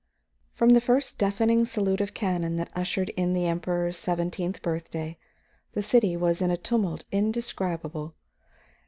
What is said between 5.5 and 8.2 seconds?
the city was in a tumult indescribable.